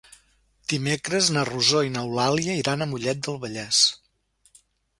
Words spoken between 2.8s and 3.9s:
a Mollet del Vallès.